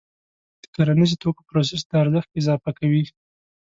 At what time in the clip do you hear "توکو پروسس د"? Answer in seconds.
1.21-1.91